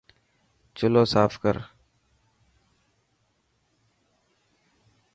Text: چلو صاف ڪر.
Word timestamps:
چلو 0.77 1.03
صاف 1.13 1.33
ڪر. 1.43 1.55